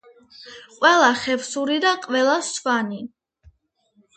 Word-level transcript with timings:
ყველა 0.77 1.09
ხევსური 1.25 1.77
და 1.85 1.91
ყველა 2.07 2.35
სვანი 2.49 3.01